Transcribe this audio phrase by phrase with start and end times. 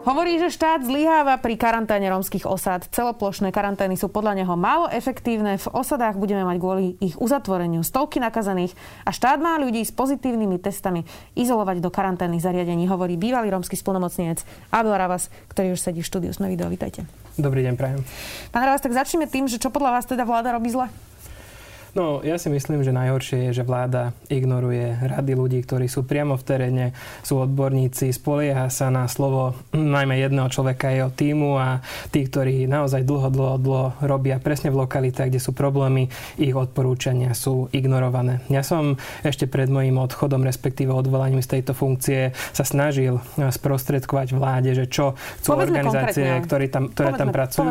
[0.00, 2.88] Hovorí, že štát zlyháva pri karanténe rómskych osád.
[2.88, 5.60] Celoplošné karantény sú podľa neho málo efektívne.
[5.60, 8.72] V osadách budeme mať kvôli ich uzatvoreniu stovky nakazaných
[9.04, 11.04] a štát má ľudí s pozitívnymi testami
[11.36, 14.40] izolovať do karanténnych zariadení, hovorí bývalý rómsky splnomocniec
[14.72, 16.32] Abel Ravas, ktorý už sedí v štúdiu.
[16.32, 17.04] Sme video, vítajte.
[17.36, 18.00] Dobrý deň, prajem.
[18.56, 20.88] Pán Ravas, tak začneme tým, že čo podľa vás teda vláda robí zle?
[21.92, 26.38] No, ja si myslím, že najhoršie je, že vláda ignoruje rady ľudí, ktorí sú priamo
[26.38, 26.86] v teréne,
[27.26, 31.82] sú odborníci, spolieha sa na slovo najmä jedného človeka, jeho týmu a
[32.14, 36.06] tí, ktorí naozaj dlho, dlho, dlho robia presne v lokalitách, kde sú problémy,
[36.38, 38.42] ich odporúčania sú ignorované.
[38.46, 38.94] Ja som
[39.26, 45.18] ešte pred mojím odchodom, respektíve odvolaním z tejto funkcie sa snažil sprostredkovať vláde, že čo
[45.42, 47.64] chcú Povedzme organizácie, ktoré tam, ktoré povedzme, tam pracujú.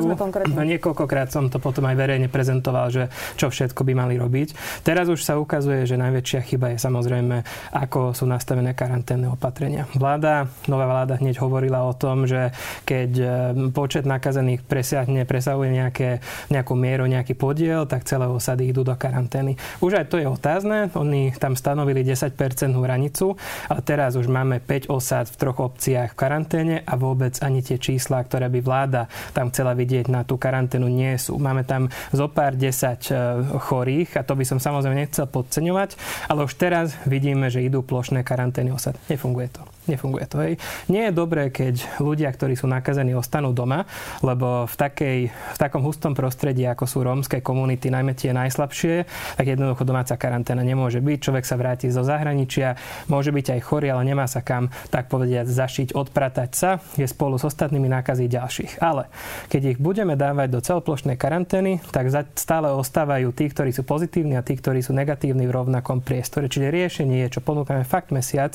[0.52, 3.04] No, niekoľkokrát som to potom aj verejne prezentoval, že
[3.40, 4.82] čo všetko by mali mali robiť.
[4.82, 7.46] Teraz už sa ukazuje, že najväčšia chyba je samozrejme,
[7.78, 9.86] ako sú nastavené karanténne opatrenia.
[9.94, 12.50] Vláda, nová vláda hneď hovorila o tom, že
[12.90, 13.26] keď e,
[13.70, 19.54] počet nakazených presiahne, presahuje nejaké, nejakú mieru, nejaký podiel, tak celé osady idú do karantény.
[19.78, 20.90] Už aj to je otázne.
[20.98, 22.34] Oni tam stanovili 10%
[22.74, 23.38] hranicu,
[23.70, 27.78] ale teraz už máme 5 osad v troch obciach v karanténe a vôbec ani tie
[27.78, 29.06] čísla, ktoré by vláda
[29.38, 31.38] tam chcela vidieť na tú karanténu, nie sú.
[31.38, 33.20] Máme tam zo pár 10 e,
[33.60, 35.96] chorých, ich a to by som samozrejme nechcel podceňovať,
[36.32, 38.96] ale už teraz vidíme, že idú plošné karantény osad.
[39.12, 39.64] Nefunguje to.
[39.88, 40.38] Nefunguje to.
[40.44, 40.60] Hej.
[40.92, 43.88] Nie je dobré, keď ľudia, ktorí sú nakazení, ostanú doma,
[44.22, 49.08] lebo v, takej, v takom hustom prostredí, ako sú rómske komunity, najmä tie najslabšie,
[49.40, 51.18] tak jednoducho domáca karanténa nemôže byť.
[51.24, 52.78] Človek sa vráti zo zahraničia,
[53.10, 57.42] môže byť aj chorý, ale nemá sa kam, tak povediať, zašiť, odpratať sa, je spolu
[57.42, 58.84] s ostatnými nákazy ďalších.
[58.86, 59.10] Ale
[59.50, 64.46] keď ich budeme dávať do celoplošnej karantény, tak stále ostávajú tí, ktorí sú pozitívni a
[64.46, 66.46] tí, ktorí sú negatívni v rovnakom priestore.
[66.46, 68.54] Čiže riešenie je, čo ponúkame fakt mesiac,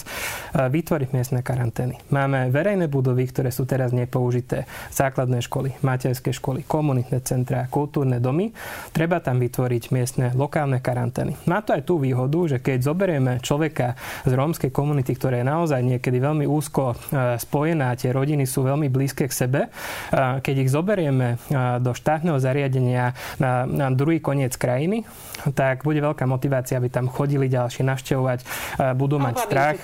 [0.55, 2.03] vytvoriť miestne karantény.
[2.11, 4.67] Máme verejné budovy, ktoré sú teraz nepoužité.
[4.91, 8.51] Základné školy, materské školy, komunitné centrá, kultúrne domy.
[8.91, 11.39] Treba tam vytvoriť miestne lokálne karantény.
[11.47, 13.95] Má to aj tú výhodu, že keď zoberieme človeka
[14.27, 18.91] z rómskej komunity, ktorá je naozaj niekedy veľmi úzko e, spojená, tie rodiny sú veľmi
[18.91, 19.61] blízke k sebe,
[20.15, 25.07] keď ich zoberieme e, do štátneho zariadenia na, na druhý koniec krajiny,
[25.53, 28.39] tak bude veľká motivácia, aby tam chodili ďalší navštevovať,
[28.97, 29.77] budú mať strach.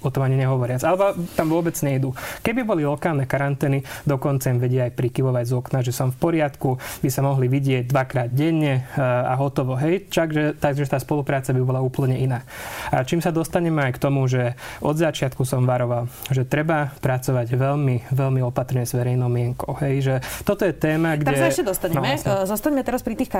[0.00, 0.86] O tom ani nehovoriac.
[0.86, 2.14] Alebo tam vôbec nejdu.
[2.46, 6.78] Keby boli lokálne karantény, dokonca im vedia aj prikyvovať z okna, že som v poriadku,
[7.02, 9.74] by sa mohli vidieť dvakrát denne a hotovo.
[9.74, 12.46] Hej, čakže, takže tá spolupráca by bola úplne iná.
[12.94, 17.50] A čím sa dostaneme aj k tomu, že od začiatku som varoval, že treba pracovať
[17.58, 19.74] veľmi, veľmi opatrne s verejnou mienkou.
[19.82, 20.14] Hej, že
[20.46, 21.34] toto je téma, kde...
[21.34, 22.14] Tak sa ešte dostaneme.
[22.22, 23.30] No, Zostaňme teraz pri tých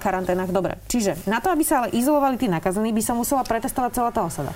[0.00, 0.48] karanténach.
[0.54, 4.10] Dobre, Čiže na to, aby sa ale izolovali tí nakazení, by sa musela pretestovať celá
[4.14, 4.52] tá osada.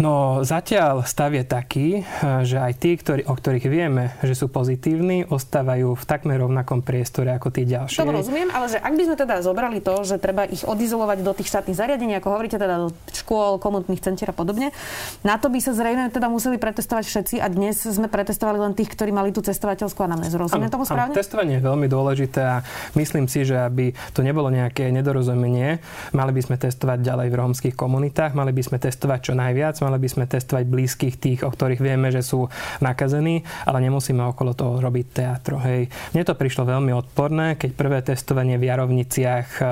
[0.00, 2.04] No zatiaľ stav je taký, eh,
[2.48, 7.28] že aj tí, ktorí, o ktorých vieme, že sú pozitívni, ostávajú v takmer rovnakom priestore
[7.36, 8.00] ako tí ďalší.
[8.00, 11.36] To rozumiem, ale že ak by sme teda zobrali to, že treba ich odizolovať do
[11.36, 14.72] tých štátnych zariadení, ako hovoríte teda do škôl, komunitných centier a podobne,
[15.20, 18.96] na to by sa zrejme teda museli pretestovať všetci a dnes sme pretestovali len tých,
[18.96, 20.40] ktorí mali tú cestovateľskú anamnézu.
[20.40, 21.12] Rozumiem tomu správne?
[21.12, 22.56] Áno, testovanie je veľmi dôležité a
[22.96, 25.84] myslím si, že aby to nebolo nejaké nedorozumenie,
[26.16, 30.06] mali by sme testovať ďalej v rómskych komunitách, mali by sme testovať čo najviac, mali
[30.06, 32.46] by sme testovať blízkych tých, o ktorých vieme, že sú
[32.78, 35.58] nakazení, ale nemusíme okolo toho robiť teatro.
[35.58, 35.90] Hej.
[36.14, 39.68] Mne to prišlo veľmi odporné, keď prvé testovanie v Jarovniciach e, e,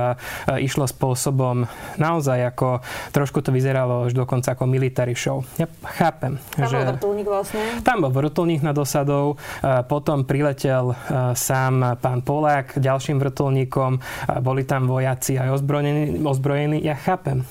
[0.67, 1.71] išlo spôsobom
[2.03, 2.83] naozaj ako,
[3.15, 5.47] trošku to vyzeralo už dokonca ako military show.
[5.55, 6.43] Ja chápem.
[6.59, 7.63] Tam že, bol vrtulník vlastne?
[7.87, 10.91] Tam bol vrtulník nad osadou, e, potom priletel
[11.39, 14.03] sám pán Polák ďalším vrtulníkom,
[14.43, 16.19] boli tam vojaci aj ozbrojení.
[16.25, 16.83] ozbrojení.
[16.83, 17.45] Ja chápem,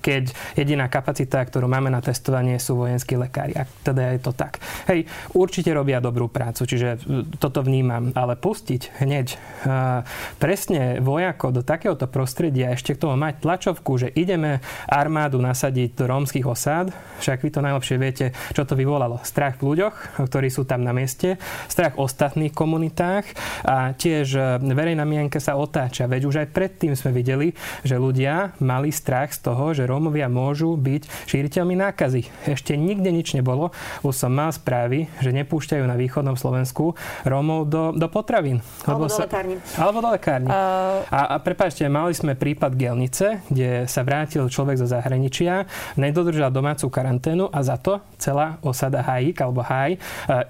[0.00, 3.56] keď jediná kapacita, ktorú máme na testovanie sú vojenskí lekári.
[3.56, 4.58] A teda je to tak.
[4.88, 5.06] Hej,
[5.36, 6.98] určite robia dobrú prácu, čiže e,
[7.38, 8.12] toto vnímam.
[8.16, 10.02] Ale pustiť hneď uh,
[10.40, 14.58] presne vojako do takéhoto prostredia, ešte k tomu mať tlačovku, že ideme
[14.88, 16.90] armádu nasadiť do rómskych osád,
[17.20, 18.26] však vy to najlepšie viete,
[18.56, 19.20] čo to vyvolalo.
[19.22, 21.36] Strach v ľuďoch, ktorí sú tam na mieste,
[21.68, 23.24] strach v ostatných komunitách
[23.64, 24.40] a tiež e,
[24.74, 26.08] verejná mienka sa otáča.
[26.10, 27.52] Veď už aj predtým sme videli,
[27.84, 32.28] že ľudia mali strach z toho, že Rómovia môžu byť šíriteľmi nákazy.
[32.44, 33.72] Ešte nikde nič nebolo.
[34.04, 36.92] Už som mal správy, že nepúšťajú na východnom Slovensku
[37.24, 38.60] Rómov do, do potravín.
[38.84, 39.56] Alebo do lekárni.
[39.80, 40.52] Alebo do lekárni.
[40.52, 41.00] Uh...
[41.08, 45.64] A, a prepáčte, mali sme prípad Gelnice, kde sa vrátil človek zo zahraničia,
[45.96, 49.96] nedodržal domácu karanténu a za to celá osada Hajík alebo Haj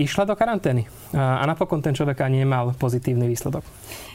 [0.03, 0.91] išla do karantény.
[1.15, 3.63] A napokon ten človek ani nemal pozitívny výsledok.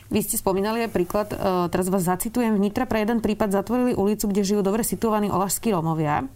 [0.06, 1.38] Vy ste spomínali aj príklad, e,
[1.73, 5.73] teraz vás zacitujem, v Nitre pre jeden prípad zatvorili ulicu, kde žijú dobre situovaní olašskí
[5.73, 6.29] Rómovia.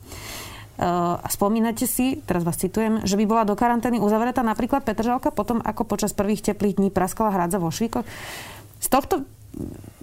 [0.80, 5.60] A spomínate si, teraz vás citujem, že by bola do karantény uzavretá napríklad Petržalka potom,
[5.60, 8.08] ako počas prvých teplých dní praskala hrádza vo Švíkoch.
[8.80, 9.28] Z tohto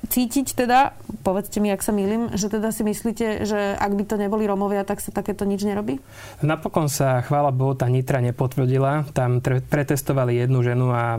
[0.06, 0.94] cítiť teda,
[1.26, 4.86] povedzte mi, ak sa milím, že teda si myslíte, že ak by to neboli Romovia,
[4.86, 5.98] tak sa takéto nič nerobí?
[6.46, 9.10] Napokon sa, chvála Bohu, tá Nitra nepotvrdila.
[9.10, 11.18] Tam pretestovali jednu ženu a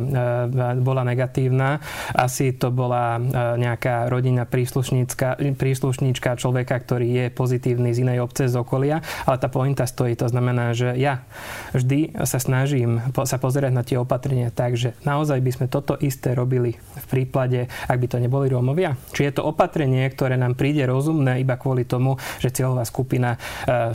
[0.80, 1.84] bola negatívna.
[2.16, 3.20] Asi to bola
[3.60, 9.04] nejaká rodina príslušníčka človeka, ktorý je pozitívny z inej obce, z okolia.
[9.28, 10.16] Ale tá pointa stojí.
[10.16, 11.28] To znamená, že ja
[11.76, 16.32] vždy sa snažím sa pozerať na tie opatrenia tak, že naozaj by sme toto isté
[16.32, 18.94] robili v prípade, ak by to neboli Romovia Rómovia?
[19.16, 23.40] Či je to opatrenie, ktoré nám príde rozumné iba kvôli tomu, že cieľová skupina e,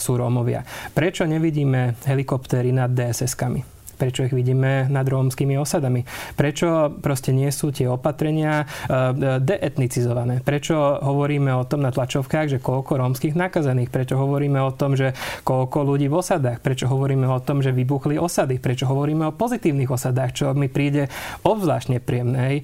[0.00, 0.64] sú Rómovia?
[0.96, 3.81] Prečo nevidíme helikoptéry nad DSS-kami?
[4.02, 6.02] Prečo ich vidíme nad rómskymi osadami?
[6.34, 10.42] Prečo proste nie sú tie opatrenia e, deetnicizované?
[10.42, 13.94] Prečo hovoríme o tom na tlačovkách, že koľko rómskych nakazených?
[13.94, 15.14] Prečo hovoríme o tom, že
[15.46, 16.58] koľko ľudí v osadách?
[16.58, 18.58] Prečo hovoríme o tom, že vybuchli osady?
[18.58, 20.34] Prečo hovoríme o pozitívnych osadách?
[20.34, 21.06] Čo mi príde
[21.46, 22.42] obzvlášť nepríjemné.
[22.42, 22.60] E,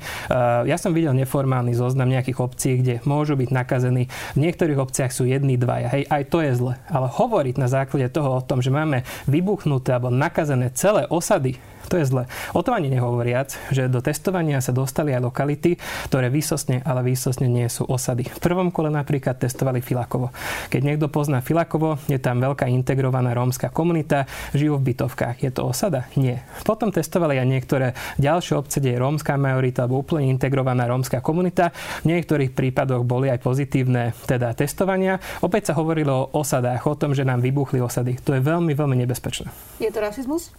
[0.66, 4.10] ja som videl neformálny zoznam nejakých obcí, kde môžu byť nakazení.
[4.34, 5.86] V niektorých obciach sú jedni, dvaja.
[5.94, 6.74] Hej, aj to je zle.
[6.90, 11.56] Ale hovoriť na základe toho o tom, že máme vybuchnuté alebo nakazené celé osady, osady.
[11.88, 12.28] To je zle.
[12.52, 15.80] O tom ani nehovoriac, že do testovania sa dostali aj lokality,
[16.12, 18.28] ktoré výsosne, ale výsosne nie sú osady.
[18.28, 20.28] V prvom kole napríklad testovali Filakovo.
[20.68, 25.40] Keď niekto pozná Filakovo, je tam veľká integrovaná rómska komunita, žijú v bytovkách.
[25.40, 26.12] Je to osada?
[26.20, 26.44] Nie.
[26.68, 27.86] Potom testovali aj niektoré
[28.20, 31.72] ďalšie obce, kde je rómska majorita alebo úplne integrovaná rómska komunita.
[32.04, 35.16] V niektorých prípadoch boli aj pozitívne teda testovania.
[35.40, 38.20] Opäť sa hovorilo o osadách, o tom, že nám vybuchli osady.
[38.28, 39.48] To je veľmi, veľmi nebezpečné.
[39.80, 40.52] Je to rasizmus?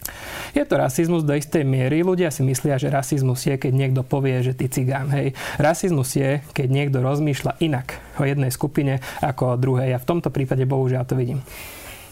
[0.56, 2.00] Je to rasizmus rasizmus do istej miery.
[2.00, 5.12] Ľudia si myslia, že rasizmus je, keď niekto povie, že ty cigán.
[5.12, 5.36] Hej.
[5.60, 9.92] Rasizmus je, keď niekto rozmýšľa inak o jednej skupine ako o druhej.
[9.92, 11.44] Ja v tomto prípade bohužiaľ to vidím.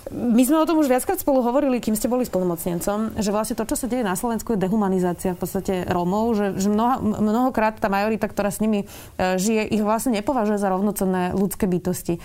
[0.08, 3.68] My sme o tom už viackrát spolu hovorili, kým ste boli spolnomocnencom, že vlastne to,
[3.68, 7.92] čo sa deje na Slovensku, je dehumanizácia v podstate Rómov, že, že mnoha, mnohokrát tá
[7.92, 12.24] majorita, ktorá s nimi e, žije, ich vlastne nepovažuje za rovnocenné ľudské bytosti.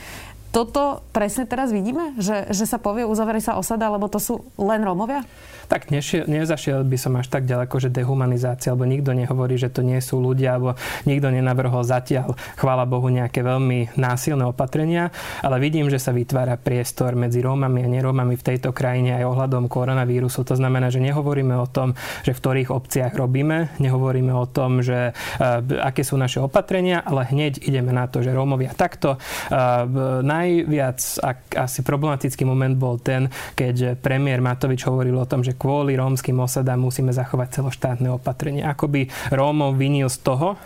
[0.54, 2.14] Toto presne teraz vidíme?
[2.22, 5.26] Že, že sa povie, uzavere sa osada, lebo to sú len Rómovia?
[5.74, 9.82] tak nešiel, nezašiel by som až tak ďaleko, že dehumanizácia, alebo nikto nehovorí, že to
[9.82, 10.78] nie sú ľudia, alebo
[11.08, 15.10] nikto nenavrhol zatiaľ, chvála Bohu, nejaké veľmi násilné opatrenia,
[15.42, 19.66] ale vidím, že sa vytvára priestor medzi Rómami a nerómami v tejto krajine aj ohľadom
[19.66, 20.46] koronavírusu.
[20.46, 25.16] To znamená, že nehovoríme o tom, že v ktorých obciach robíme, nehovoríme o tom, že
[25.16, 29.18] uh, aké sú naše opatrenia, ale hneď ideme na to, že Rómovia takto.
[29.50, 35.56] Uh, najviac ak, asi problematický moment bol ten, keď premiér Matovič hovoril o tom, že
[35.56, 38.68] kvôli rómskym osadám musíme zachovať celoštátne opatrenie.
[38.68, 40.60] Akoby Rómov vinil z toho,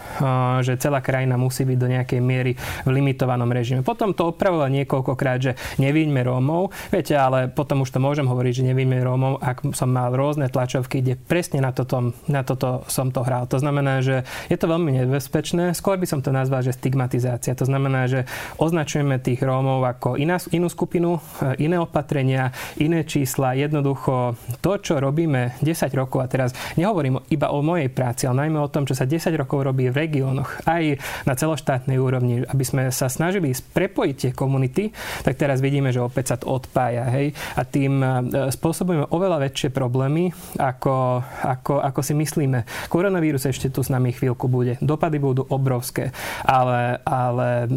[0.66, 3.86] že celá krajina musí byť do nejakej miery v limitovanom režime.
[3.86, 6.74] Potom to opravoval niekoľkokrát, že nevíňme Rómov.
[6.90, 11.06] Viete, ale potom už to môžem hovoriť, že nevíňme Rómov, ak som mal rôzne tlačovky,
[11.06, 13.46] kde presne na toto, na toto som to hral.
[13.52, 15.76] To znamená, že je to veľmi nebezpečné.
[15.78, 17.54] Skôr by som to nazval, že stigmatizácia.
[17.54, 18.26] To znamená, že
[18.58, 23.58] označujeme tých Rómov ako iná, inú skupinu, e, iné opatrenia, iné čísla.
[23.58, 28.60] Jednoducho to, čo robíme 10 rokov, a teraz nehovorím iba o mojej práci, ale najmä
[28.62, 32.90] o tom, čo sa 10 rokov robí v regiónoch, aj na celoštátnej úrovni, aby sme
[32.94, 34.94] sa snažili prepojiť tie komunity,
[35.26, 37.10] tak teraz vidíme, že opäť sa to odpája.
[37.12, 37.34] Hej?
[37.58, 38.08] A tým e,
[38.54, 40.32] spôsobujeme oveľa väčšie problémy,
[40.62, 42.88] ako, ako, ako si myslíme.
[42.88, 44.78] Koronavírus ešte tu s nami chvíľku bude.
[44.80, 46.14] Dopady budú obrovské.
[46.46, 47.68] Ale, ale e,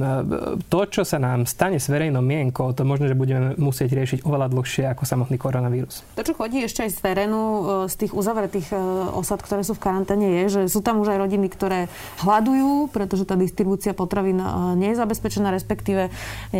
[0.68, 4.52] to, čo sa nám stane s verejnou mienkou, to možno, že budeme musieť riešiť oveľa
[4.52, 6.04] dlhšie ako samotný koronavírus.
[6.14, 8.76] To, čo chodí ešte aj z terénu, e, z tých uzavretých e,
[9.16, 11.88] osad, ktoré sú v karanténe, je, že sú tam už aj rodiny, ktoré
[12.20, 14.46] hľadujú, pretože tá distribúcia potravín e,
[14.76, 16.12] nie je zabezpečená, respektíve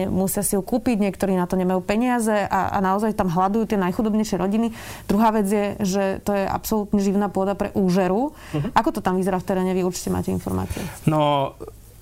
[0.08, 3.78] musia si ju kúpiť, niektorí na to nemajú peniaze a, a naozaj tam hľadujú tie
[3.78, 4.72] najchudobnejšie rodiny.
[5.10, 8.32] Druhá vec je, že to je absolútne živná pôda pre úžeru.
[8.32, 8.70] Uh-huh.
[8.72, 9.72] Ako to tam vyzerá v teréne?
[9.76, 10.80] Vy určite máte informácie.
[11.04, 11.52] No,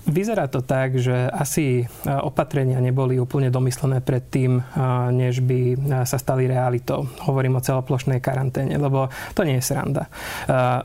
[0.09, 4.65] vyzerá to tak, že asi opatrenia neboli úplne domyslené pred tým,
[5.13, 5.77] než by
[6.09, 7.05] sa stali realitou.
[7.29, 10.09] Hovorím o celoplošnej karanténe, lebo to nie je sranda.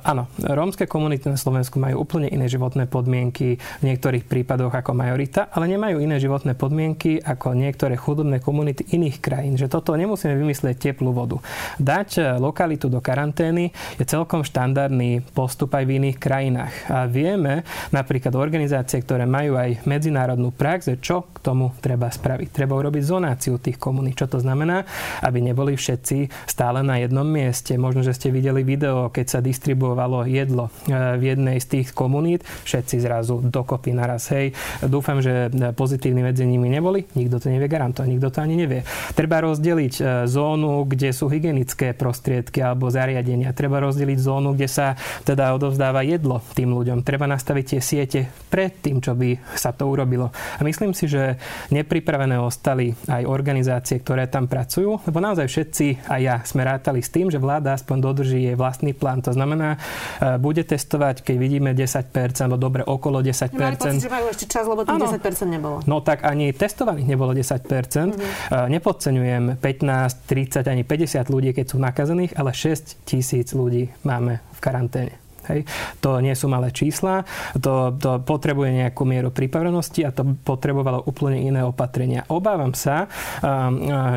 [0.03, 5.47] Áno, rómske komunity na Slovensku majú úplne iné životné podmienky v niektorých prípadoch ako majorita,
[5.55, 9.55] ale nemajú iné životné podmienky ako niektoré chudobné komunity iných krajín.
[9.55, 11.39] Že toto nemusíme vymyslieť teplú vodu.
[11.79, 16.73] Dať lokalitu do karantény je celkom štandardný postup aj v iných krajinách.
[16.91, 17.63] A vieme
[17.93, 22.49] napríklad organizácie, ktoré majú aj medzinárodnú prax, čo k tomu treba spraviť.
[22.49, 24.17] Treba urobiť zonáciu tých komunít.
[24.17, 24.81] Čo to znamená?
[25.21, 27.77] Aby neboli všetci stále na jednom mieste.
[27.77, 32.41] Možno, že ste videli video, keď sa distribuovalo jedlo e, v jednej z tých komunít.
[32.65, 34.31] Všetci zrazu dokopy naraz.
[34.31, 37.05] Hej, dúfam, že pozitívni medzi nimi neboli.
[37.13, 38.81] Nikto to nevie garantovať, nikto to ani nevie.
[39.13, 43.51] Treba rozdeliť e, zónu, kde sú hygienické prostriedky alebo zariadenia.
[43.51, 44.95] Treba rozdeliť zónu, kde sa
[45.27, 47.03] teda odovzdáva jedlo tým ľuďom.
[47.03, 50.31] Treba nastaviť tie siete pred tým, čo by sa to urobilo.
[50.31, 51.35] A myslím si, že
[51.69, 57.11] nepripravené ostali aj organizácie, ktoré tam pracujú, lebo naozaj všetci, aj ja, sme rátali s
[57.11, 59.19] tým, že vláda aspoň dodrží jej vlastný plán.
[59.27, 63.59] To znamená, e, bude testovať, keď vidíme 10%, alebo dobre okolo 10%.
[63.59, 65.77] Mali pocit, že majú ešte čas, lebo tých 10% nebolo.
[65.83, 67.67] No tak ani testovaných nebolo 10%.
[67.67, 68.71] Mm-hmm.
[68.71, 74.59] Nepodceňujem 15, 30, ani 50 ľudí, keď sú nakazených, ale 6 tisíc ľudí máme v
[74.61, 75.22] karanténe.
[75.49, 75.67] Hej.
[76.03, 77.25] To nie sú malé čísla,
[77.57, 82.27] to, to potrebuje nejakú mieru pripravenosti a to potrebovalo úplne iné opatrenia.
[82.29, 83.07] Obávam sa,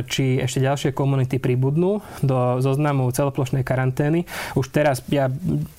[0.07, 4.29] či ešte ďalšie komunity pribudnú do zoznamu celoplošnej karantény.
[4.55, 5.31] Už teraz ja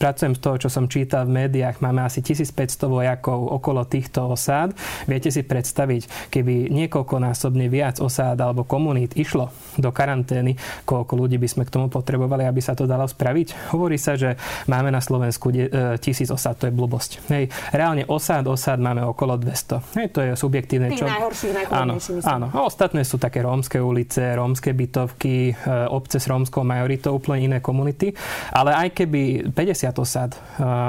[0.02, 4.74] pracujem z toho, čo som čítal v médiách, máme asi 1500 vojakov okolo týchto osád.
[5.06, 11.48] Viete si predstaviť, keby niekoľkonásobne viac osád alebo komunít išlo do karantény, koľko ľudí by
[11.48, 13.72] sme k tomu potrebovali, aby sa to dalo spraviť.
[13.78, 14.36] Hovorí sa, že
[14.66, 17.12] máme na Slovensku Slovensku e, tisíc osád, to je blbosť.
[17.30, 17.54] Hej.
[17.70, 20.02] Reálne osád, osád máme okolo 200.
[20.02, 20.90] Hej, to je subjektívne.
[20.90, 21.08] Tých čo...
[21.08, 21.94] najhorších, áno,
[22.26, 22.46] áno.
[22.50, 27.58] A ostatné sú také rómske ulice, rómske bytovky, e, obce s rómskou majoritou, úplne iné
[27.62, 28.18] komunity.
[28.50, 30.40] Ale aj keby 50 osád e,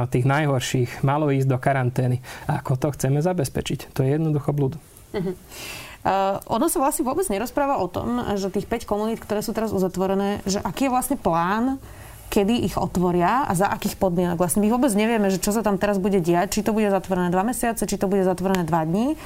[0.08, 3.92] tých najhorších malo ísť do karantény, ako to chceme zabezpečiť?
[3.92, 4.80] To je jednoducho blúd.
[5.12, 5.36] Uh-huh.
[5.98, 9.74] Uh, ono sa vlastne vôbec nerozpráva o tom, že tých 5 komunít, ktoré sú teraz
[9.74, 11.82] uzatvorené, že aký je vlastne plán
[12.28, 14.36] kedy ich otvoria a za akých podmienok.
[14.38, 17.32] Vlastne my vôbec nevieme, že čo sa tam teraz bude diať, či to bude zatvorené
[17.32, 19.16] dva mesiace, či to bude zatvorené dva dní.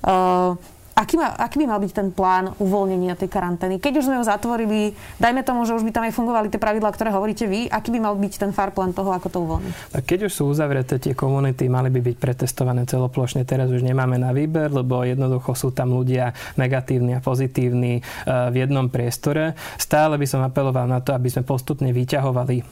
[0.00, 0.56] Uh,
[0.98, 3.78] Aký, má, aký by mal byť ten plán uvoľnenia tej karantény?
[3.78, 6.90] Keď už sme ho zatvorili, dajme tomu, že už by tam aj fungovali tie pravidlá,
[6.90, 9.74] ktoré hovoríte vy, aký by mal byť ten far plán toho, ako to uvoľniť?
[9.94, 13.46] Keď už sú uzavreté tie komunity, mali by byť pretestované celoplošne.
[13.46, 18.02] Teraz už nemáme na výber, lebo jednoducho sú tam ľudia negatívni a pozitívni e,
[18.50, 19.54] v jednom priestore.
[19.78, 22.64] Stále by som apeloval na to, aby sme postupne vyťahovali e,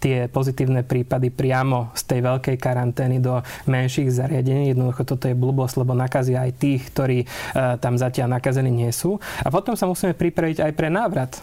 [0.00, 4.72] tie pozitívne prípady priamo z tej veľkej karantény do menších zariadení.
[4.72, 9.18] Jednoducho toto je blbosť, lebo nakazia aj tých, ktorí tam zatiaľ nakazení nie sú.
[9.42, 11.40] A potom sa musíme pripraviť aj pre návrat e,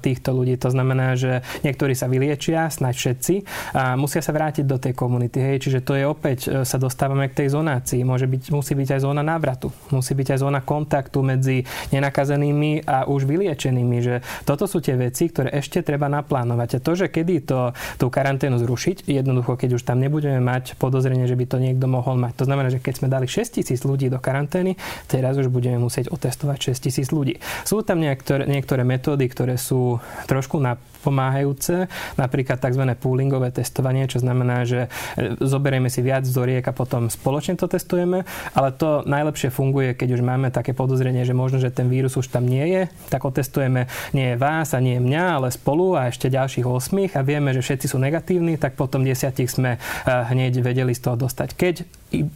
[0.00, 0.58] týchto ľudí.
[0.60, 3.34] To znamená, že niektorí sa vyliečia, snáď všetci,
[3.74, 5.38] a musia sa vrátiť do tej komunity.
[5.40, 5.68] Hej.
[5.68, 8.02] Čiže to je opäť, e, sa dostávame k tej zonácii.
[8.02, 9.70] Môže byť, musí byť aj zóna návratu.
[9.90, 13.96] Musí byť aj zóna kontaktu medzi nenakazenými a už vyliečenými.
[14.02, 16.78] Že toto sú tie veci, ktoré ešte treba naplánovať.
[16.78, 21.24] A to, že kedy to, tú karanténu zrušiť, jednoducho, keď už tam nebudeme mať podozrenie,
[21.24, 22.42] že by to niekto mohol mať.
[22.42, 26.10] To znamená, že keď sme dali 6 tisíc ľudí do karantény, teraz už budeme musieť
[26.10, 27.38] otestovať 6 tisíc ľudí.
[27.62, 32.82] Sú tam niektoré, niektoré metódy, ktoré sú trošku na pomáhajúce, napríklad tzv.
[32.96, 38.24] poolingové testovanie, čo znamená, že e, zoberieme si viac vzoriek a potom spoločne to testujeme,
[38.56, 42.32] ale to najlepšie funguje, keď už máme také podozrenie, že možno, že ten vírus už
[42.32, 42.82] tam nie je,
[43.12, 47.52] tak otestujeme nie vás a nie mňa, ale spolu a ešte ďalších 8 a vieme,
[47.52, 51.48] že všetci sú negatívni, tak potom desiatich sme e, hneď vedeli z toho dostať.
[51.52, 51.74] Keď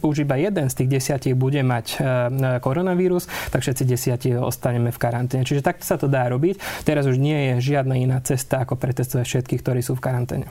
[0.03, 1.97] už iba jeden z tých desiatich bude mať e,
[2.59, 5.47] koronavírus, tak všetci desiatich ostaneme v karanténe.
[5.47, 6.83] Čiže takto sa to dá robiť.
[6.83, 10.45] Teraz už nie je žiadna iná cesta, ako pretestovať všetkých, ktorí sú v karanténe.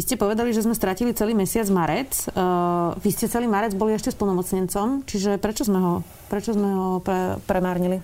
[0.00, 2.08] Vy ste povedali, že sme stratili celý mesiac marec.
[2.32, 5.94] Uh, vy ste celý marec boli ešte spolnomocnencom, čiže prečo sme ho,
[6.32, 8.00] prečo sme ho pre, premárnili?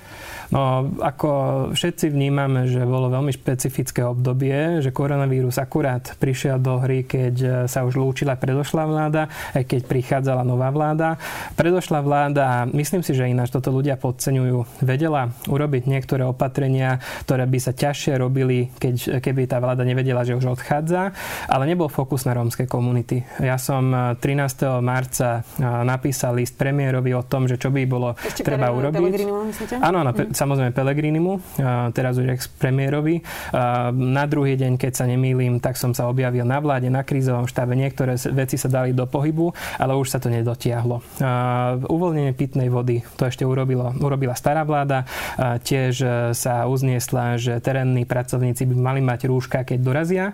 [0.53, 1.31] No, ako
[1.75, 7.83] všetci vnímame, že bolo veľmi špecifické obdobie, že koronavírus akurát prišiel do hry, keď sa
[7.83, 9.27] už lúčila predošlá vláda,
[9.57, 11.19] aj keď prichádzala nová vláda.
[11.59, 17.59] Predošlá vláda, myslím si, že ináč toto ľudia podceňujú, vedela urobiť niektoré opatrenia, ktoré by
[17.59, 21.11] sa ťažšie robili, keď, keby tá vláda nevedela, že už odchádza,
[21.51, 23.23] ale nebol nebol fokus na rómske komunity.
[23.39, 24.83] Ja som 13.
[24.83, 25.47] marca
[25.87, 29.23] napísal list premiérovi o tom, že čo by bolo Ešte treba urobiť.
[29.23, 29.79] myslíte?
[29.79, 30.35] Áno, áno, mm.
[30.35, 31.55] samozrejme Pelegrinimu,
[31.95, 33.23] teraz už ex-premiérovi.
[33.95, 37.79] Na druhý deň, keď sa nemýlim, tak som sa objavil na vláde, na krízovom štábe.
[37.79, 41.23] Niektoré veci sa dali do pohybu, ale už sa to nedotiahlo.
[41.87, 45.07] Uvoľnenie pitnej vody, to ešte urobilo, urobila stará vláda.
[45.39, 45.95] Tiež
[46.35, 50.25] sa uzniesla, že terénni pracovníci by mali mať rúška, keď dorazia.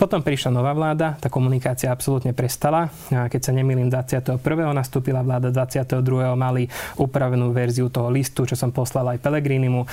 [0.00, 2.92] Potom prišla nová vláda, tá komunikácia absolútne prestala.
[3.08, 4.36] Keď sa nemýlim, 21.
[4.76, 6.04] nastúpila vláda, 22.
[6.36, 6.68] mali
[7.00, 9.88] upravenú verziu toho listu, čo som poslal aj Pelegrinimu.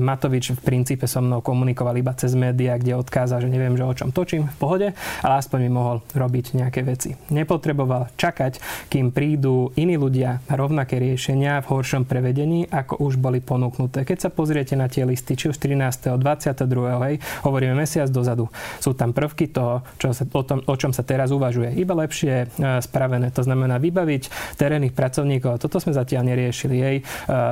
[0.00, 3.92] Matovič v princípe so mnou komunikoval iba cez médiá, kde odkázal, že neviem, že o
[3.92, 4.88] čom točím v pohode,
[5.20, 7.12] ale aspoň mi mohol robiť nejaké veci.
[7.28, 13.42] Nepotreboval čakať, kým prídu iní ľudia na rovnaké riešenia v horšom prevedení, ako už boli
[13.42, 14.06] ponúknuté.
[14.06, 16.16] Keď sa pozriete na tie listy, či už 13.
[16.20, 17.04] 22.
[17.10, 18.46] Hej, hovoríme mesiac dozadu.
[18.78, 21.74] Sú tam prvky toho, čo sa, o, tom, o čom sa teraz uvažuje.
[21.76, 22.46] Iba lepšie e,
[22.82, 23.30] spravené.
[23.34, 25.58] To znamená vybaviť terénnych pracovníkov.
[25.58, 26.74] Toto sme zatiaľ neriešili.
[26.76, 27.04] Jej e,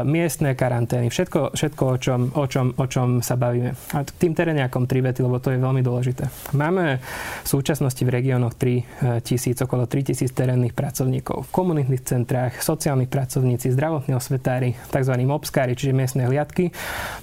[0.06, 1.10] miestne karantény.
[1.10, 3.74] Všetko, všetko o, čom, o, čom, o čom sa bavíme.
[3.94, 6.28] A tým teréniakom tri vety, lebo to je veľmi dôležité.
[6.54, 7.00] Máme
[7.44, 8.82] v súčasnosti v regiónoch 3 e,
[9.24, 11.48] tisíc, okolo 3 tisíc terénnych pracovníkov.
[11.48, 15.14] V komunitných centrách, sociálnych pracovníci, zdravotní osvetári, tzv.
[15.24, 16.70] mobskári, čiže miestne hliadky.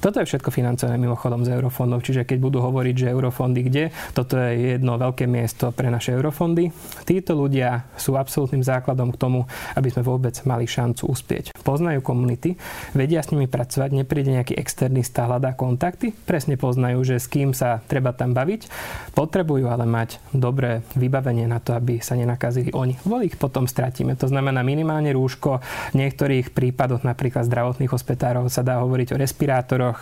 [0.01, 3.83] Toto je všetko financované mimochodom z eurofondov, čiže keď budú hovoriť, že eurofondy kde,
[4.17, 5.44] toto je jedno veľké miesto
[5.75, 6.73] pre naše eurofondy.
[7.05, 9.39] Títo ľudia sú absolútnym základom k tomu,
[9.77, 11.53] aby sme vôbec mali šancu uspieť.
[11.61, 12.57] Poznajú komunity,
[12.93, 17.51] vedia s nimi pracovať, nepríde nejaký externý stáh, hľadá kontakty, presne poznajú, že s kým
[17.57, 18.69] sa treba tam baviť.
[19.17, 22.97] Potrebujú ale mať dobré vybavenie na to, aby sa nenakazili oni.
[23.03, 24.13] Vo ich potom stratíme.
[24.21, 25.59] To znamená minimálne rúško.
[25.91, 29.99] V niektorých prípadoch, napríklad zdravotných hospitárov, sa dá hovoriť o respirátoroch,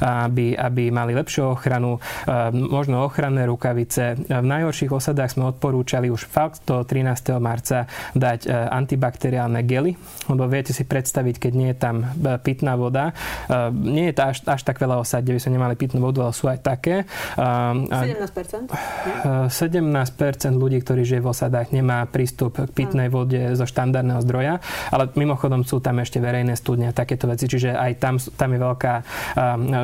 [0.00, 1.98] aby, aby mali lepšiu ochranu,
[2.52, 4.14] možno ochranné rukavice.
[4.30, 7.36] V najhorších osadách sme odporúčali už fakt do 13.
[7.36, 7.84] marca
[8.16, 9.92] dať antibakteriálne gely,
[10.32, 12.08] lebo viete si predstaviť, keď nie je tam
[12.40, 13.12] pitná voda.
[13.76, 16.32] Nie je to až, až tak veľa osad, kde by sme nemali pitnú vodu, ale
[16.32, 17.04] sú aj také.
[17.36, 18.72] 17%?
[19.52, 19.52] 17%
[20.56, 25.68] ľudí, ktorí žije v osadách, nemá prístup k pitnej vode zo štandardného zdroja, ale mimochodom
[25.68, 28.94] sú tam ešte verejné studne a takéto veci, čiže aj tam, tam je veľká,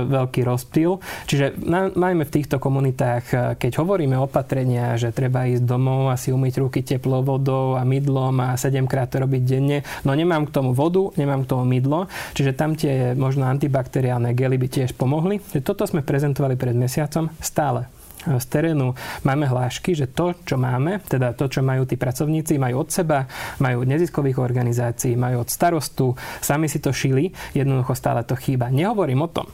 [0.09, 0.97] veľký rozptýl.
[1.29, 1.61] Čiže
[1.93, 4.31] najmä v týchto komunitách, keď hovoríme o
[4.71, 8.87] opatrenia, že treba ísť domov a si umyť ruky teplou vodou a mydlom a 7
[8.87, 12.07] krát to robiť denne, no nemám k tomu vodu, nemám k tomu mydlo,
[12.39, 15.43] čiže tam tie možno antibakteriálne gely by tiež pomohli.
[15.67, 18.93] Toto sme prezentovali pred mesiacom stále z terénu
[19.25, 23.25] máme hlášky, že to, čo máme, teda to, čo majú tí pracovníci, majú od seba,
[23.65, 26.13] majú od neziskových organizácií, majú od starostu,
[26.45, 28.69] sami si to šili, jednoducho stále to chýba.
[28.69, 29.49] Nehovorím o tom,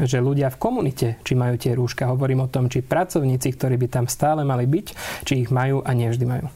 [0.00, 3.88] že ľudia v komunite, či majú tie rúška, hovorím o tom, či pracovníci, ktorí by
[3.90, 4.86] tam stále mali byť,
[5.28, 6.48] či ich majú a nevždy majú.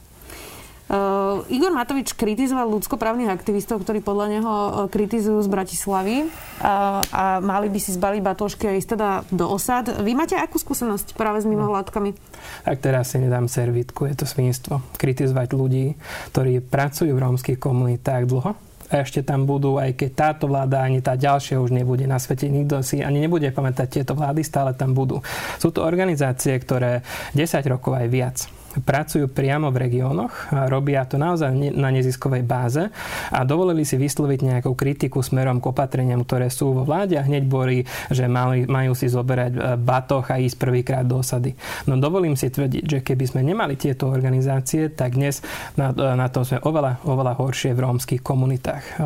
[0.87, 7.43] Uh, Igor Matovič kritizoval ľudskoprávnych aktivistov, ktorí podľa neho uh, kritizujú z Bratislavy uh, a
[7.43, 9.91] mali by si zbaliť batožky a ísť teda do osad.
[9.99, 12.15] Vy máte akú skúsenosť práve s mimovládkami?
[12.63, 14.79] Tak teraz si nedám servitku, je to svinstvo.
[14.95, 15.91] Kritizovať ľudí,
[16.31, 18.55] ktorí pracujú v rómskych komunitách dlho,
[18.87, 22.79] ešte tam budú, aj keď táto vláda, ani tá ďalšia už nebude na svete, nikto
[22.83, 25.19] si ani nebude pamätať tieto vlády, stále tam budú.
[25.59, 27.03] Sú to organizácie, ktoré
[27.35, 28.37] 10 rokov aj viac
[28.83, 32.83] pracujú priamo v regiónoch, robia to naozaj na neziskovej báze
[33.31, 37.43] a dovolili si vysloviť nejakú kritiku smerom k opatreniam, ktoré sú vo vláde a hneď
[37.47, 41.55] boli, že mali, majú si zoberať e, batoch a ísť prvýkrát do osady.
[41.89, 45.41] No dovolím si tvrdiť, že keby sme nemali tieto organizácie, tak dnes
[45.79, 48.99] na, e, na tom sme oveľa, oveľa horšie v rómskych komunitách.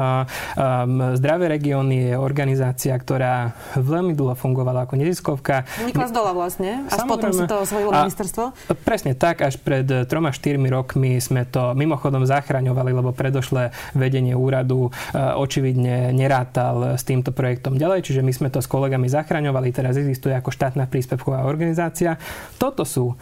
[1.21, 5.63] Zdravé regióny je organizácia, ktorá veľmi dlho fungovala ako neziskovka.
[5.77, 8.43] Vznikla z dola vlastne, až potom si to osvojilo ministerstvo?
[8.81, 15.17] Presne tak, až pred 3-4 rokmi sme to mimochodom zachraňovali, lebo predošlé vedenie úradu e,
[15.17, 20.33] očividne nerátal s týmto projektom ďalej, čiže my sme to s kolegami zachraňovali, teraz existuje
[20.33, 22.17] ako štátna príspevková organizácia.
[22.57, 23.15] Toto sú e,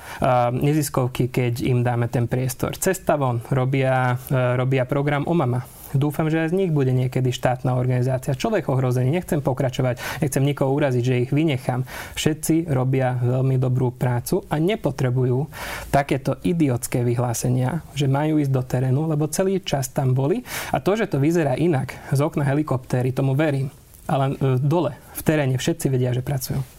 [0.56, 2.80] neziskovky, keď im dáme ten priestor.
[2.80, 4.16] Cesta von robia,
[4.56, 8.38] robia program OMAMA Dúfam, že aj z nich bude niekedy štátna organizácia.
[8.38, 11.86] Človek ohrozený, nechcem pokračovať, nechcem nikoho uraziť, že ich vynechám.
[12.14, 15.50] Všetci robia veľmi dobrú prácu a nepotrebujú
[15.90, 20.46] takéto idiotské vyhlásenia, že majú ísť do terénu, lebo celý čas tam boli.
[20.70, 23.74] A to, že to vyzerá inak z okna helikoptéry, tomu verím.
[24.10, 26.79] Ale e, dole, v teréne všetci vedia, že pracujú.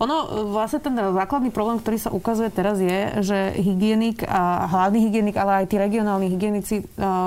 [0.00, 5.04] Ono, e, vlastne ten základný problém, ktorý sa ukazuje teraz je, že hygienik a hlavný
[5.04, 6.84] hygienik, ale aj tí regionálni hygienici e,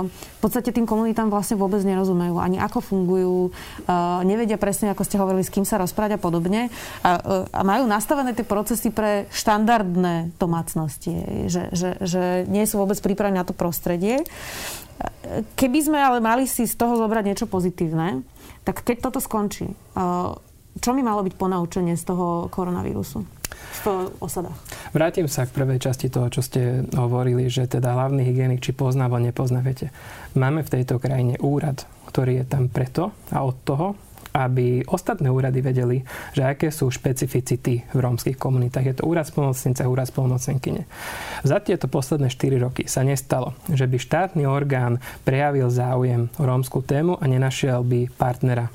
[0.10, 2.42] v podstate tým komunitám vlastne vôbec nerozumejú.
[2.42, 6.74] Ani ako fungujú, e, nevedia presne, ako ste hovorili, s kým sa rozprávať a podobne.
[7.06, 7.22] A,
[7.62, 13.46] majú nastavené tie procesy pre štandardné domácnosti, že, že, že nie sú vôbec pripravení na
[13.46, 14.26] to prostredie.
[15.54, 18.26] Keby sme ale mali si z toho zobrať niečo pozitívne,
[18.66, 19.72] tak keď toto skončí,
[20.80, 23.44] čo mi malo byť ponaučenie z toho koronavírusu?
[23.84, 24.56] v osadách.
[24.94, 29.10] Vrátim sa k prvej časti toho, čo ste hovorili, že teda hlavný hygienik či pozná
[29.10, 29.60] alebo nepozná.
[29.66, 29.90] Viete,
[30.38, 33.88] máme v tejto krajine úrad, ktorý je tam preto a od toho,
[34.34, 36.02] aby ostatné úrady vedeli,
[36.34, 38.86] že aké sú špecificity v rómskych komunitách.
[38.90, 40.90] Je to úrad spolnocnice, úrad spolnocnenkyne.
[41.46, 46.82] Za tieto posledné 4 roky sa nestalo, že by štátny orgán prejavil záujem o rómskú
[46.82, 48.74] tému a nenašiel by partnera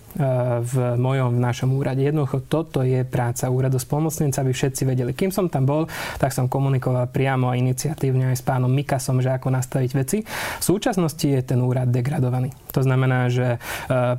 [0.61, 2.03] v mojom, v našom úrade.
[2.03, 5.15] Jednoducho toto je práca úradu spolnocnenca, aby všetci vedeli.
[5.15, 5.87] Kým som tam bol,
[6.19, 10.19] tak som komunikoval priamo a iniciatívne aj s pánom Mikasom, že ako nastaviť veci.
[10.59, 12.51] V súčasnosti je ten úrad degradovaný.
[12.75, 13.59] To znamená, že e,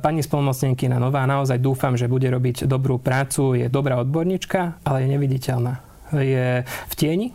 [0.00, 5.08] pani spolnocnenkyna nová naozaj dúfam, že bude robiť dobrú prácu, je dobrá odborníčka, ale je
[5.12, 7.30] neviditeľná je v tieni,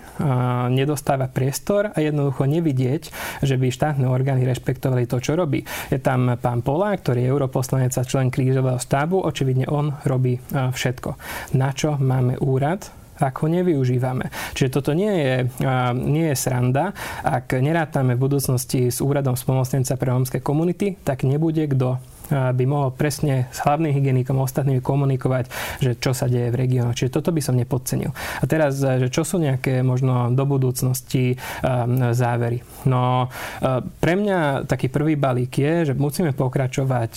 [0.72, 3.10] nedostáva priestor a jednoducho nevidieť,
[3.44, 5.64] že by štátne orgány rešpektovali to, čo robí.
[5.92, 11.16] Je tam pán Pola, ktorý je europoslanec a člen krížového štábu, očividne on robí všetko.
[11.56, 12.88] Na čo máme úrad?
[13.16, 14.28] ak ho nevyužívame.
[14.60, 15.48] Čiže toto nie je,
[15.96, 16.92] nie je sranda.
[17.24, 21.96] Ak nerátame v budúcnosti s úradom spomocnenca pre rómske komunity, tak nebude kto
[22.32, 25.50] by mohol presne s hlavným hygienikom a ostatnými komunikovať,
[25.82, 26.98] že čo sa deje v regiónoch.
[26.98, 28.12] Čiže toto by som nepodcenil.
[28.14, 31.38] A teraz, že čo sú nejaké možno do budúcnosti
[32.16, 32.66] závery.
[32.90, 33.30] No
[34.02, 37.14] pre mňa taký prvý balík je, že musíme pokračovať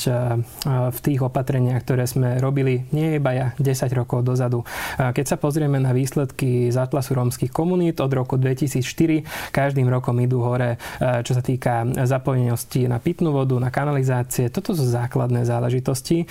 [0.93, 4.65] v tých opatreniach, ktoré sme robili nie iba ja 10 rokov dozadu.
[4.97, 10.45] Keď sa pozrieme na výsledky z Atlasu rómskych komunít od roku 2004, každým rokom idú
[10.45, 14.53] hore, čo sa týka zapojenosti na pitnú vodu, na kanalizácie.
[14.53, 16.23] Toto sú základné záležitosti.
[16.23, 16.27] E,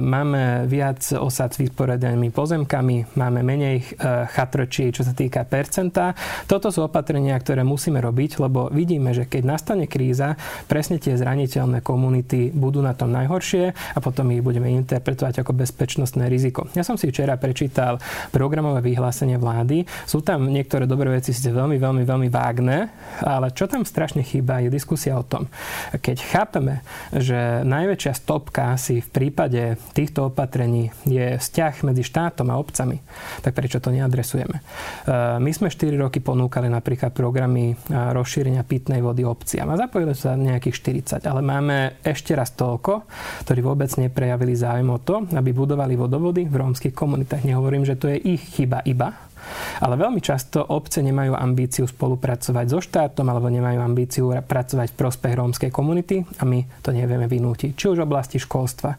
[0.00, 3.84] máme viac osad s vysporiadanými pozemkami, máme menej e,
[4.30, 6.16] chatrčí, čo sa týka percenta.
[6.48, 10.34] Toto sú opatrenia, ktoré musíme robiť, lebo vidíme, že keď nastane kríza,
[10.66, 16.26] presne tie zraniteľné komunity budú na tom najhoršie a potom ich budeme interpretovať ako bezpečnostné
[16.32, 16.66] riziko.
[16.72, 18.00] Ja som si včera prečítal
[18.32, 19.84] programové vyhlásenie vlády.
[20.08, 22.88] Sú tam niektoré dobré veci, síce veľmi, veľmi, veľmi vágne,
[23.22, 25.50] ale čo tam strašne chýba, je diskusia o tom.
[25.94, 32.46] Keď chápeme, že najväčšia najväčšia stopka si v prípade týchto opatrení je vzťah medzi štátom
[32.54, 33.02] a obcami,
[33.42, 34.62] tak prečo to neadresujeme?
[34.62, 34.62] E,
[35.42, 40.38] my sme 4 roky ponúkali napríklad programy e, rozšírenia pitnej vody obciam a zapojili sa
[40.38, 43.10] nejakých 40, ale máme ešte raz toľko,
[43.42, 47.42] ktorí vôbec neprejavili záujem o to, aby budovali vodovody v rómskych komunitách.
[47.42, 49.26] Nehovorím, že to je ich chyba iba,
[49.80, 55.34] ale veľmi často obce nemajú ambíciu spolupracovať so štátom alebo nemajú ambíciu pracovať v prospech
[55.36, 57.76] rómskej komunity a my to nevieme vynútiť.
[57.76, 58.96] Či už v oblasti školstva.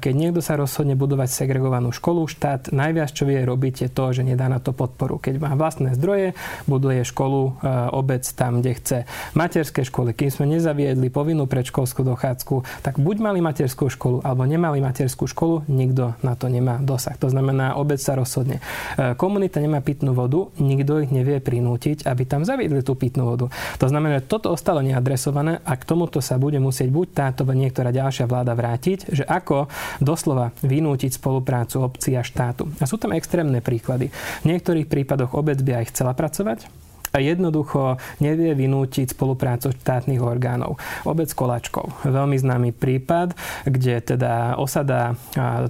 [0.00, 4.26] Keď niekto sa rozhodne budovať segregovanú školu, štát najviac, čo vie robiť, je to, že
[4.26, 5.20] nedá na to podporu.
[5.20, 6.34] Keď má vlastné zdroje,
[6.66, 7.52] buduje školu e,
[7.94, 8.98] obec tam, kde chce.
[9.36, 14.82] Materské školy, kým sme nezaviedli povinnú predškolskú dochádzku, tak buď mali materskú školu, alebo nemali
[14.82, 17.14] materskú školu, nikto na to nemá dosah.
[17.20, 18.58] To znamená, obec sa rozhodne.
[18.98, 23.46] E, komunita nemá pitnú vodu, nikto ich nevie prinútiť, aby tam zaviedli tú pitnú vodu.
[23.78, 27.94] To znamená, že toto ostalo neadresované a k tomuto sa bude musieť buď táto, niektorá
[27.94, 29.70] ďalšia vláda vrátiť, že ako
[30.02, 32.66] doslova vynútiť spoluprácu obcí a štátu.
[32.82, 34.10] A sú tam extrémne príklady.
[34.42, 36.66] V niektorých prípadoch obec by aj chcela pracovať,
[37.10, 40.78] a jednoducho nevie vynútiť spoluprácu štátnych orgánov.
[41.02, 43.34] Obec Kolačkov, veľmi známy prípad,
[43.66, 45.18] kde teda osada,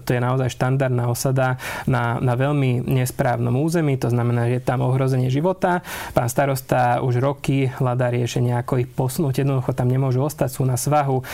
[0.05, 1.57] to je naozaj štandardná osada
[1.89, 5.81] na, na veľmi nesprávnom území, to znamená, že je tam ohrozenie života.
[6.13, 9.41] Pán starosta už roky hľadá riešenie, ako ich posunúť.
[9.43, 11.25] Jednoducho tam nemôžu ostať, sú na svahu,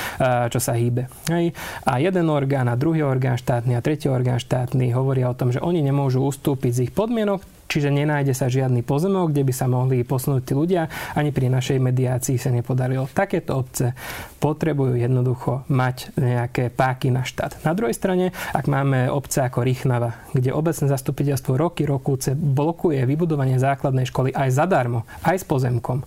[0.53, 1.11] čo sa hýbe.
[1.33, 1.51] Hej.
[1.83, 5.59] A jeden orgán a druhý orgán štátny a tretí orgán štátny hovoria o tom, že
[5.59, 10.07] oni nemôžu ustúpiť z ich podmienok, Čiže nenájde sa žiadny pozemok, kde by sa mohli
[10.07, 10.87] posunúť tí ľudia.
[11.19, 13.11] Ani pri našej mediácii sa nepodarilo.
[13.11, 13.91] Takéto obce
[14.39, 17.67] potrebujú jednoducho mať nejaké páky na štát.
[17.67, 23.59] Na druhej strane, ak máme obce ako Rýchnava, kde obecné zastupiteľstvo roky, rokúce blokuje vybudovanie
[23.59, 26.07] základnej školy aj zadarmo, aj s pozemkom,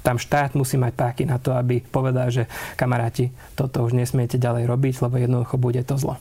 [0.00, 2.48] tam štát musí mať páky na to, aby povedal, že
[2.80, 6.16] kamaráti, toto už nesmiete ďalej robiť, lebo jednoducho bude to zlo.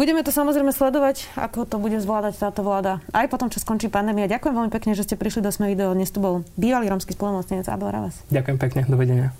[0.00, 4.32] Budeme to samozrejme sledovať, ako to bude zvládať táto vláda aj potom, čo skončí pandémia.
[4.32, 5.92] Ďakujem veľmi pekne, že ste prišli do Sme video.
[5.92, 8.24] Dnes tu bol bývalý romský spolumocnenec Abel Ravas.
[8.32, 9.36] Ďakujem pekne, dovidenia.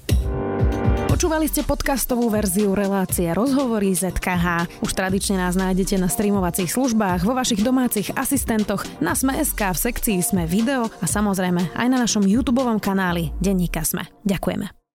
[1.09, 4.69] Počúvali ste podcastovú verziu relácie Rozhovory ZKH.
[4.85, 10.21] Už tradične nás nájdete na streamovacích službách, vo vašich domácich asistentoch, na Sme.sk, v sekcii
[10.21, 14.13] Sme video a samozrejme aj na našom YouTube kanáli Denníka Sme.
[14.29, 14.80] Ďakujeme.